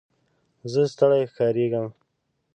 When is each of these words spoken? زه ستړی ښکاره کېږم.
زه 0.71 0.81
ستړی 0.93 1.21
ښکاره 1.31 1.53
کېږم. 1.57 1.87